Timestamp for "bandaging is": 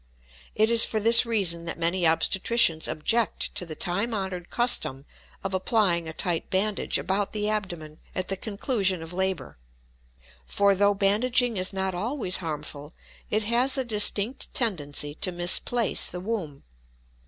10.95-11.71